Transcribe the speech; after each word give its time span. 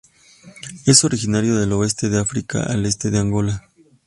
Es 0.87 1.03
originario 1.05 1.57
del 1.59 1.71
oeste 1.73 2.09
de 2.09 2.17
África 2.19 2.63
al 2.63 2.87
este 2.87 3.11
de 3.11 3.19
Angola. 3.19 3.69